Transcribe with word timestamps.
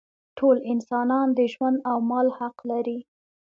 ټول 0.37 0.57
انسانان 0.71 1.27
د 1.37 1.39
ژوند 1.53 1.77
او 1.89 1.97
مال 2.09 2.27
حق 2.37 2.57
لري. 2.71 2.99